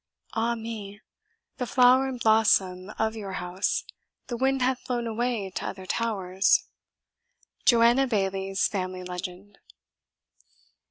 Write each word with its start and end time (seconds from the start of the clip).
Ah 0.33 0.55
me! 0.55 0.99
the 1.57 1.67
flower 1.67 2.07
and 2.07 2.19
blossom 2.19 2.89
of 2.97 3.15
your 3.15 3.33
house, 3.33 3.83
The 4.29 4.35
wind 4.35 4.63
hath 4.63 4.83
blown 4.87 5.05
away 5.05 5.51
to 5.51 5.67
other 5.67 5.85
towers. 5.85 6.63
JOANNA 7.65 8.07
BAILLIE'S 8.07 8.67
FAMILY 8.67 9.03
LEGEND. 9.03 9.59